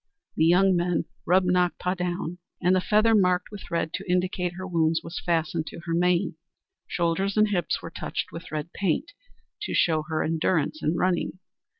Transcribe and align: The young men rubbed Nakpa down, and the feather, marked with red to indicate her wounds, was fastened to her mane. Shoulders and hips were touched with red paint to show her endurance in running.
The 0.35 0.45
young 0.45 0.75
men 0.75 1.05
rubbed 1.27 1.45
Nakpa 1.51 1.95
down, 1.95 2.39
and 2.59 2.75
the 2.75 2.81
feather, 2.81 3.13
marked 3.13 3.51
with 3.51 3.69
red 3.69 3.93
to 3.93 4.11
indicate 4.11 4.53
her 4.53 4.65
wounds, 4.65 5.03
was 5.03 5.21
fastened 5.23 5.67
to 5.67 5.81
her 5.81 5.93
mane. 5.93 6.37
Shoulders 6.87 7.37
and 7.37 7.49
hips 7.49 7.83
were 7.83 7.91
touched 7.91 8.31
with 8.31 8.51
red 8.51 8.73
paint 8.73 9.11
to 9.61 9.75
show 9.75 10.01
her 10.07 10.23
endurance 10.23 10.81
in 10.81 10.95
running. 10.97 11.33